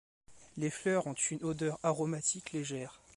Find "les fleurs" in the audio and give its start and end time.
0.57-1.05